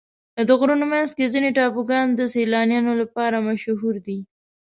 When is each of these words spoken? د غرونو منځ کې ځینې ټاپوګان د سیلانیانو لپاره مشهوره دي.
د 0.47 0.49
غرونو 0.59 0.85
منځ 0.93 1.09
کې 1.17 1.31
ځینې 1.33 1.49
ټاپوګان 1.57 2.07
د 2.13 2.21
سیلانیانو 2.33 2.93
لپاره 3.01 3.43
مشهوره 3.47 3.99
دي. 4.07 4.19